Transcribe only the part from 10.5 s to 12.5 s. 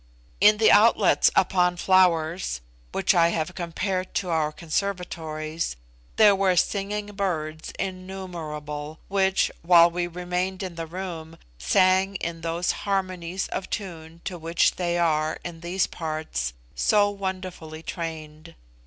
in the room, sang in